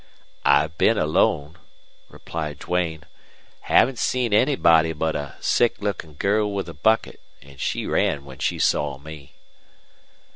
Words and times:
"I've 0.47 0.79
been 0.79 0.97
alone," 0.97 1.59
replied 2.09 2.57
Duane. 2.57 3.03
"Haven't 3.59 3.99
seen 3.99 4.33
anybody 4.33 4.93
but 4.93 5.15
a 5.15 5.35
sick 5.41 5.75
looking 5.79 6.15
girl 6.15 6.51
with 6.51 6.67
a 6.67 6.73
bucket. 6.73 7.19
And 7.43 7.59
she 7.61 7.85
ran 7.85 8.25
when 8.25 8.39
she 8.39 8.57
saw 8.57 8.97
me." 8.97 9.35